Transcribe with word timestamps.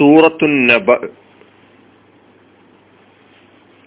സൂറത്തു 0.00 0.46
നബ. 0.46 1.08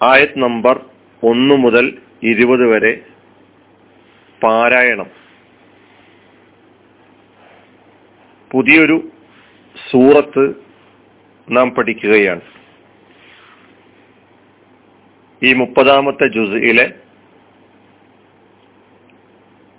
ആയത് 0.02 0.40
നമ്പർ 0.40 0.86
ഒന്ന് 1.24 1.56
മുതൽ 1.56 1.98
ഇരുപത് 2.24 2.68
വരെ 2.68 3.06
പാരായണം. 4.44 5.10
പുതിയൊരു 8.52 9.10
സൂറത്ത് 9.92 10.56
നാം 11.52 11.70
പഠിക്കുകയാണ്. 11.72 12.42
ഈ 15.44 15.54
മുപ്പതാമത്തെ 15.54 16.28
ജുസിലെ 16.28 16.94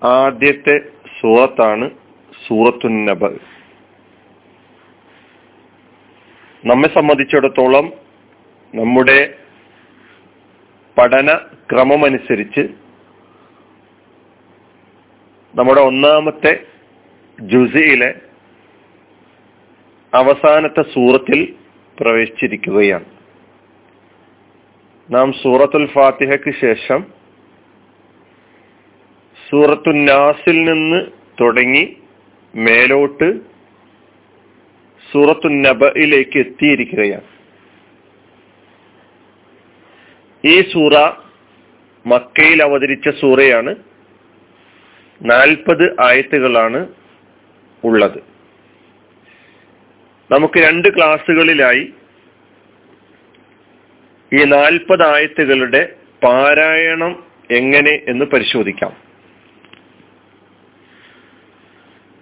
ആദ്യത്തെ 0.02 0.80
സൂറത്താണ് 1.20 1.90
സൂറത്തുന്നബ 2.46 3.26
നമ്മെ 6.64 6.88
സംബന്ധിച്ചിടത്തോളം 6.88 7.92
നമ്മുടെ 8.74 9.34
പഠന 10.98 11.34
ക്രമമനുസരിച്ച് 11.72 12.68
നമ്മുടെ 15.54 15.80
ഒന്നാമത്തെ 15.80 16.52
ജുസിയിലെ 17.42 18.14
അവസാനത്തെ 20.14 20.82
സൂറത്തിൽ 20.82 21.54
പ്രവേശിച്ചിരിക്കുകയാണ്. 22.00 23.04
നാം 25.10 25.32
സൂറത്തുൽ 25.32 25.86
ഫാത്തിഹയ്ക്ക് 25.86 26.54
ശേഷം 26.60 27.04
സൂറത്തുന്നാസിൽ 29.50 30.64
നിന്ന് 30.64 31.06
തുടങ്ങി 31.40 31.96
മേലോട്ട് 32.54 33.53
സൂറത്തു 35.14 35.48
നബയിലേക്ക് 35.48 36.38
എത്തിയിരിക്കുകയാണ്. 36.38 37.24
ഈ 40.44 40.60
സൂറ 40.60 40.92
മക്കയിൽ 42.06 42.62
അവതരിച്ച 42.62 43.08
സൂറയാണ്. 43.20 43.74
നാൽപ്പത് 45.22 45.96
ആയത്തുകളാണ് 46.00 46.88
ഉള്ളത്. 47.84 48.18
നമുക്ക് 50.30 50.58
രണ്ട് 50.58 50.96
ക്ലാസ്സുകളിലായി 50.96 51.92
ഈ 54.32 54.44
നാൽപ്പത് 54.44 55.02
ആയത്തുകളുടെ 55.02 55.96
പാരായണം 56.24 57.24
എങ്ങനെ 57.50 58.02
എന്ന് 58.08 58.24
പരിശോധിക്കാം. 58.24 59.03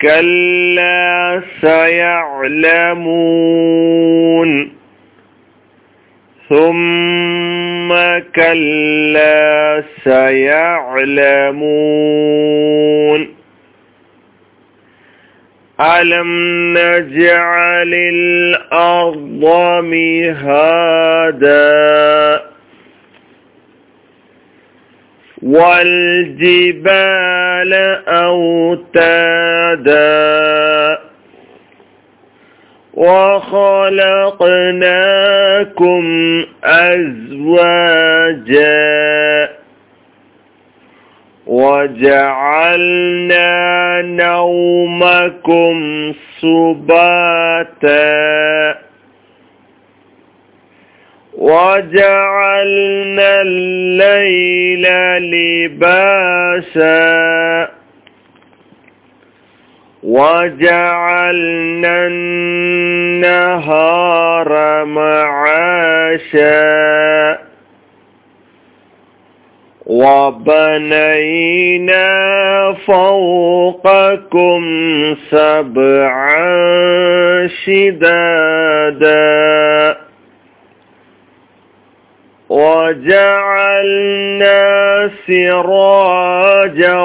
كلا 0.00 1.42
سيعلمون. 1.60 2.68
ثم 6.48 7.37
كلا 8.34 9.82
سيعلمون 10.04 11.58
ألم 15.80 16.28
نجعل 16.78 17.94
الأرض 17.94 19.44
مهادا 19.84 21.68
والجبال 26.48 27.72
أوتادا 28.98 29.88
وخلقناكم 34.98 36.04
أزواجا 36.64 38.28
وجعلنا 42.68 44.02
نومكم 44.02 45.76
سباتا 46.40 48.08
وجعلنا 51.38 53.42
الليل 53.42 54.82
لباسا 55.66 57.67
وجعلنا 60.08 62.06
النهار 62.06 63.68
معاشا 64.84 66.38
وبنينا 70.78 72.08
فوقكم 72.86 74.62
سبعا 75.30 76.48
شدادا 77.64 79.18
وجعلنا 83.68 84.30
سراجا 85.26 86.98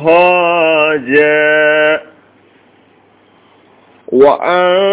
وهاجا 0.00 2.00
وأنزلنا 4.12 4.92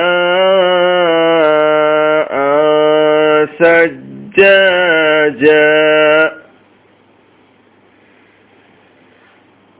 سجاجا. 3.59 4.84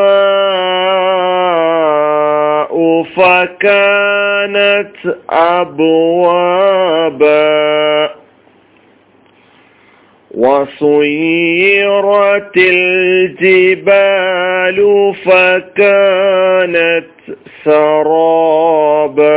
فكان 3.03 4.09
كانت 4.49 4.95
أبوابا 5.29 7.29
وصيرت 10.94 12.56
الجبال 12.74 14.78
فكانت 15.24 17.06
سرابا 17.64 19.34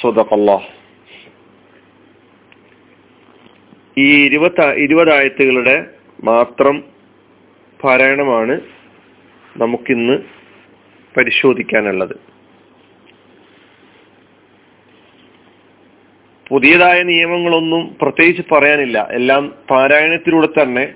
صدق 0.00 0.32
الله 0.32 0.62
ഈ 3.96 4.24
ഇരുപത്തി 4.24 4.76
ഇരുപതായത്തുകളുടെ 4.76 5.86
മാത്രം 6.24 6.84
പാരായണമാണ് 7.80 8.60
നമുക്കിന്ന് 9.56 10.18
പരിശോധിക്കാനുള്ളത് 11.14 12.16
പുതിയതായ 16.51 17.03
നിയമങ്ങളൊന്നും 17.03 17.95
പ്രത്യേകിച്ച് 18.01 18.53
പറയാനില്ല. 18.53 19.07
എല്ലാം 19.11 19.53
പാരായണത്തിലൂടെ 19.69 20.47
തന്നെ 20.47 20.93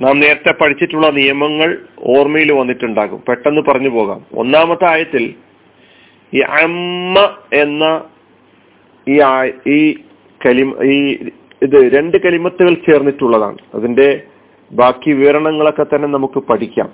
നാം 0.00 0.20
നേരത്തെ 0.20 0.52
പഠിച്ചിട്ടുള്ള 0.52 1.10
നിയമങ്ങൾ 1.10 1.78
ഓർമ്മയിൽ 1.98 2.52
വന്നിട്ടുണ്ടാകും. 2.52 3.22
പെട്ടെന്ന് 3.28 3.60
പറഞ്ഞു 3.60 3.88
പോകാം. 3.88 4.26
ഒന്നാമത്തെ 4.34 4.86
ആയത്തിൽ 4.88 5.34
ഈ 6.34 6.40
അമ്മ 6.40 7.38
എന്ന 7.52 8.04
ഈ 9.08 9.20
ഈ 9.68 9.94
കലിമ 10.46 10.84
ഈ 10.84 11.28
ഇത് 11.62 11.98
രണ്ട് 11.98 12.16
കലിമത്തുകൾ 12.16 12.74
ചേർന്നിട്ടുള്ളതാണ്. 12.74 13.58
അതിന്റെ 13.74 14.22
ബാക്കി 14.72 15.10
വിവരണങ്ങളൊക്കെ 15.10 15.82
തന്നെ 15.82 16.08
നമുക്ക് 16.08 16.38
പഠിക്കാം. 16.38 16.92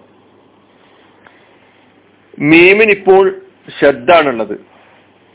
മീമിനിപ്പോൾ 2.38 3.28
ഇപ്പോൾ 3.28 3.40
ശ്രദ്ധാണുള്ളത് 3.80 4.71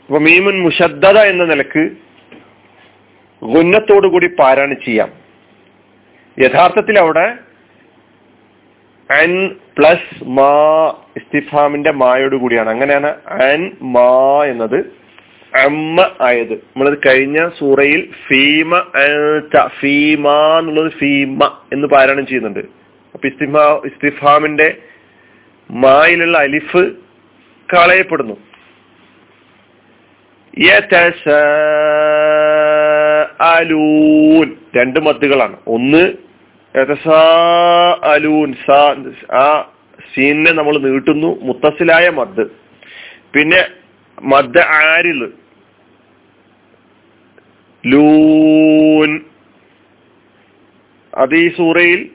അപ്പൊ 0.08 0.18
മീമുൻ 0.18 0.62
മുഷദ്ദത 0.62 1.18
എന്ന 1.18 1.44
നിലയ്ക്ക് 1.44 1.90
ഗുന്നത്തോടുകൂടി 3.42 4.26
പാരായണം 4.38 4.76
ചെയ്യാം. 4.84 5.12
യഥാർത്ഥത്തിൽ 6.38 6.98
അവിടെ 6.98 7.34
അൻ 9.10 9.56
പ്ലസ് 9.78 10.24
മാ 10.24 10.54
ഇസ്തിഫാമിന്റെ 11.16 11.90
മായോട് 11.90 12.36
കൂടിയാണ്. 12.36 12.70
അങ്ങനെയാണ് 12.70 13.06
അൻ 13.26 13.76
മാ 13.82 14.44
എന്നത് 14.44 14.78
അമ്മ 15.56 16.10
ആയത്. 16.20 16.52
നമ്മളത് 16.52 16.98
കഴിഞ്ഞ 17.06 17.48
സൂറയിൽ 17.58 18.12
ഫീമ 18.28 18.80
ഫീമ 19.80 20.28
എന്നുള്ളത് 20.58 20.92
ഫീമ 20.92 21.60
എന്ന് 21.72 21.86
പാരായണം 21.86 22.26
ചെയ്യുന്നുണ്ട്. 22.26 22.60
അപ്പൊ 23.14 23.28
ഇസ്തിഫാ 23.28 23.80
ഇസ്തിഫാമിന്റെ 23.84 24.76
മായിലുള്ള 25.70 26.38
അലിഫ് 26.38 26.92
കളയപ്പെടുന്നു. 27.74 28.47
അലൂൻ 33.40 34.56
രണ്ട് 34.76 35.00
മത്തുകളാണ് 35.00 35.56
ഒന്ന് 35.66 36.12
അലൂൻ 38.02 38.54
ആ 39.32 39.70
സീനിനെ 40.14 40.52
നമ്മൾ 40.52 40.78
നീട്ടുന്നു. 40.78 41.38
മുത്തസിലായ 41.42 42.08
മദ്. 42.08 42.44
പിന്നെ 43.34 43.64
മദ് 44.22 44.58
ആരിൽ? 44.58 45.32
ലൂൻ. 47.86 49.20
അത് 51.14 51.34
ഈ 51.34 51.56
സൂറയിൽ 51.56 52.10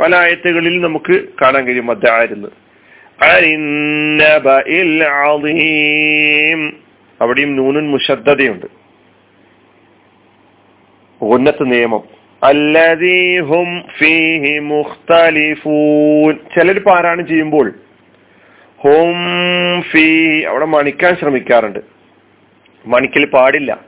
പല 0.00 0.16
ആയത്തുകളിൽ 0.16 0.80
നമുക്ക് 0.80 1.24
കാണാൻ 1.42 1.66
കഴിയും 1.66 1.86
മദ് 1.86 2.08
ആരിൽ 2.08 2.46
അവിടെയും 7.24 7.56
നൂനുൻ 7.56 7.90
മുഷദ്ദതയുണ്ട് 7.90 8.66
ഉന്നത്ത് 11.20 11.72
നിയമം. 11.72 12.02
അല്ലദീഹും 12.42 13.84
ഫീഹി 13.98 14.58
മുഖ്തലിഫൂൻ. 14.58 16.32
ചിലർ 16.32 16.78
പാരായണം 16.78 17.26
ചെയ്യുമ്പോൾ 17.26 17.72
ഹും 18.82 19.16
ഫീ 19.82 20.42
അവിടെ 20.44 20.64
മണിക്കാൻ 20.64 21.16
ശ്രമിക്കാറുണ്ട്. 21.16 21.78
മണിക്കൽ 22.86 23.26
പാടില്ല. 23.26 23.80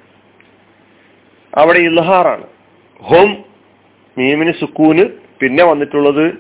അവിടെ 1.54 1.78
ഇൽഹാറാണ്. 1.78 2.46
ഹും 3.02 3.44
മീമിന് 4.18 4.52
സുക്കൂന് 4.60 5.04
പിന്നെ 5.40 5.64
വന്നിട്ടുള്ളത് 5.64 6.32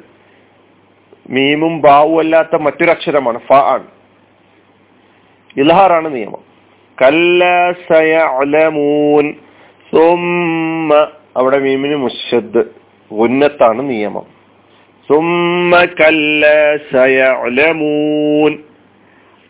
മീമും 1.30 1.80
ബാവും 1.80 2.18
അല്ലാത്ത 2.18 2.56
മറ്റൊരു 2.56 2.90
അക്ഷരമാണ് 2.90 3.38
ഫ 3.38 3.52
ആണ്. 3.52 3.86
ഇൽഹാറാണ് 5.56 6.14
നിയമം. 6.14 6.45
കല്ല 7.02 7.70
സയലമൂൻ 7.88 9.26
സുമ്മ 9.92 11.08
അവിടെ 11.36 11.58
മീമിന് 11.58 11.96
മുഷദ് 11.96 12.62
ഉന്നത്താണ് 13.10 13.90
നിയമം. 13.90 14.26
സുമ്മ 15.08 15.72
കല്ല 16.00 16.46
സയലമൂൻ 16.92 18.52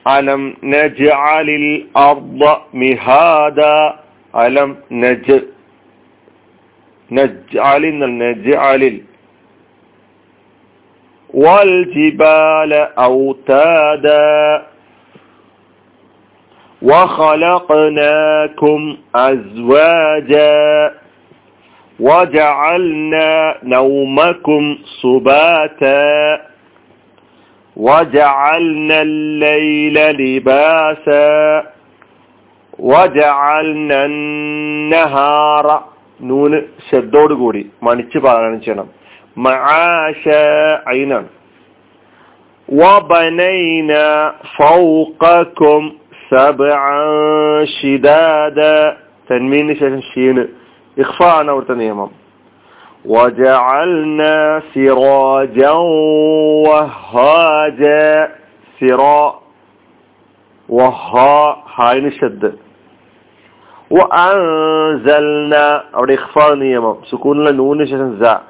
അലം 0.07 0.43
നജ്അലിൽ 0.65 1.67
അർദ 1.97 2.43
മിഹാദ. 2.75 3.61
അലം 4.35 4.71
നജ് 4.93 5.39
നജ്അലിൽ 7.11 7.99
നജ്അലിൽ. 8.23 8.97
വൽ 11.35 11.73
ജിബാല 11.95 12.73
ഔതാദ. 13.01 14.07
وخلقناكم 16.83 18.97
أزواجا 19.15 20.93
وجعلنا 22.01 23.55
نومكم 23.63 24.79
سباتا 25.03 26.41
وجعلنا 27.77 29.03
الليل 29.03 29.95
لباسا 30.11 31.63
وجعلنا 32.79 34.05
النهار 34.05 35.85
نون 36.21 36.63
شدود 36.91 37.33
قولي 37.33 37.67
ما 37.83 37.95
نتشبه 37.95 38.31
على 38.31 38.61
معاشا 39.37 40.89
عينا 40.89 41.25
وبنينا 42.69 44.35
فوقكم 44.59 45.93
سبعا 46.31 47.65
شدادا. 47.65 48.97
تنمين 49.29 49.75
شين. 50.15 50.49
إخفاء 50.99 51.43
نورتن 51.43 51.81
يمام 51.81 52.11
وجعلنا 53.05 54.63
سراجا 54.75 55.71
وهاجا. 56.69 58.29
سراء 58.81 59.43
وها. 60.69 61.65
هاي 61.75 62.01
نشد. 62.01 62.59
وأنزلنا. 63.91 65.83
إخفاء 65.95 66.55
نيمام 66.55 66.97
سكون 67.05 67.45
لنون 67.45 67.79
نشاشن 67.83 68.17
زا. 68.21 68.41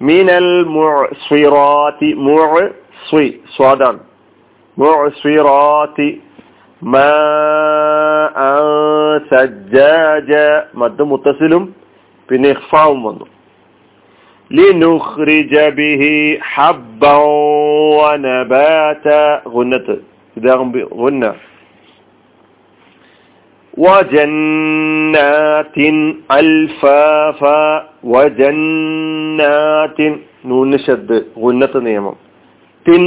من 0.00 0.30
المعصرات. 0.30 2.02
معصي 2.02 3.40
صادا 3.58 3.98
معصرات 4.76 5.98
മദ് 10.75 11.05
മുത്തസിലും 11.05 11.63
പിന്നെ 12.29 12.49
ഇഖ്ഫാവും 12.49 12.99
വന്നു 13.03 13.25
ലിനുഖ്രിജ 14.51 15.55
ബിഹി 15.77 16.13
ഹബ്ബൻ 16.53 17.25
വനബാത 17.97 19.07
ഗുന്നത്ത് 19.55 19.97
ഇതാകും 20.37 20.69
ഗുന്ന 20.99 21.25
وجنات 24.47 25.77
الفافا 26.37 27.63
وجنات 28.13 29.99
നൂന് 30.49 30.77
ഷദ് 30.85 31.17
ഗുന്നത്ത് 31.43 31.79
നിയമം 31.87 32.15
തിൻ 32.85 33.01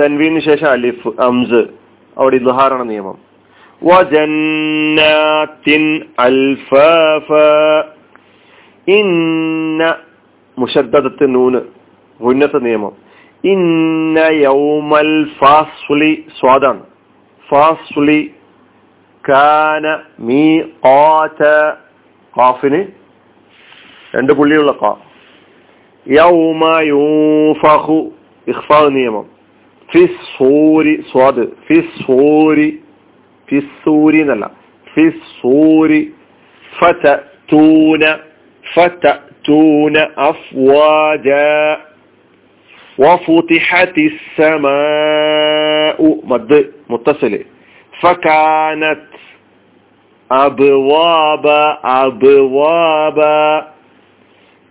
തൻവീന് 0.00 0.40
ശേഷം 0.40 0.68
അലിഫ് 0.68 1.10
അംസ് 1.20 1.62
അവിടെ 2.17 2.35
ഇദ്ഹാറാണ് 2.35 2.89
നിയമം. 2.89 3.17
അൽഫാഫ. 6.19 7.31
ഇന്ന 8.87 9.95
മുഷദ്ദത്ത് 10.59 11.35
നൂന് 11.35 11.61
ഉന്നത 12.21 12.57
നിയമം. 12.59 12.91
ഇന്ന 13.43 14.19
യൗമൽ 14.19 15.29
ഫാസ്ലി 15.39 16.25
സ്വാദാണ്. 16.39 16.83
ഫാസ്ലി 17.49 18.33
കാന 19.29 19.99
മീ 20.19 20.59
കാഫിന് 22.37 22.83
രണ്ട് 24.15 24.33
പുള്ളിയുള്ള 24.33 24.71
ഖാ. 24.71 24.95
യൗമ 26.07 26.79
യൂഫഹു 26.81 28.11
ഇഖ്ഫാ 28.47 28.89
നിയമം. 28.89 29.38
ഫിസ്സൂരി 29.88 30.94
സ്വാദ് 31.10 31.44
ഫിസ്സൂരി 31.66 32.68
ഫിസ്സൂരി 33.48 34.18
എന്നല്ല 34.24 34.46
ഫിസ്സൂരി 34.86 36.02
ഫതൂന 36.72 38.04
ഫതൂന 38.64 39.96
അഫ്വാജ 40.28 41.28
وفتحت 42.98 43.96
السماء 44.10 45.98
مد 46.24 46.52
متصل 46.90 47.34
فكانت 47.92 49.06
أبوابا 50.30 51.62
أبوابا 51.84 53.66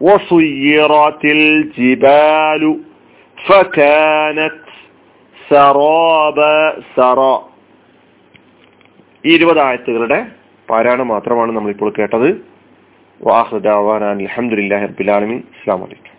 وصيرت 0.02 1.26
الجبال 1.28 2.64
فكانت 3.38 4.64
സറോബ 5.51 6.41
സറോ. 6.97 7.51
ഈ 9.25 9.37
ആയത്തുകളുടെ 9.59 10.27
പാരായണം 10.71 11.09
മാത്രമാണ് 11.09 11.53
നമ്മളിപ്പോൾ 11.53 11.93
കേട്ടത്. 11.99 12.47
വാഹുദാവാൻ 13.23 14.05
അലഹമുല്ലാ 14.05 14.79
ഹർബിലാലമീൻ 14.79 15.39
അസ്സാം 15.39 15.81
വലൈക്കും 15.81 16.18